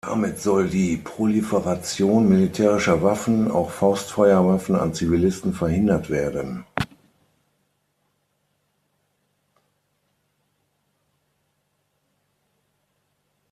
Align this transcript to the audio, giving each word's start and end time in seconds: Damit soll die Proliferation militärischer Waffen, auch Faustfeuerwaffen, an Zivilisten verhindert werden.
Damit 0.03 0.39
soll 0.39 0.67
die 0.67 0.97
Proliferation 0.97 2.27
militärischer 2.27 3.03
Waffen, 3.03 3.51
auch 3.51 3.69
Faustfeuerwaffen, 3.69 4.73
an 4.75 4.95
Zivilisten 4.95 5.53
verhindert 5.53 6.09
werden. 6.09 6.65